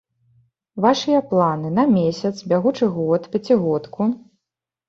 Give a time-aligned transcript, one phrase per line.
[0.85, 4.11] Вашыя планы на месяц, бягучы год, пяцігодку?